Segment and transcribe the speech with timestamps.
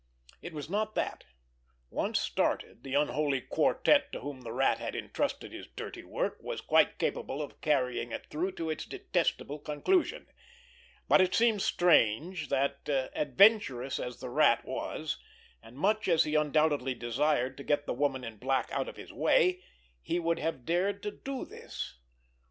[0.41, 5.67] It was not that—once started, the unholy quartet to whom the Rat had entrusted his
[5.75, 11.61] dirty work was quite capable of carrying it through to its detestable conclusion—but it seemed
[11.61, 12.79] strange that,
[13.13, 15.19] adventurous as the Rat was
[15.61, 19.13] and much as he undoubtedly desired to get the Woman in Black out of his
[19.13, 19.61] way,
[20.01, 21.99] he would have dared to do this.